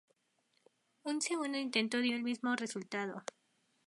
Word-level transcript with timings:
Un 1.11 1.17
segundo 1.21 1.59
intento 1.59 1.99
dio 1.99 2.15
el 2.15 2.23
mismo 2.23 2.55
resultado. 2.55 3.21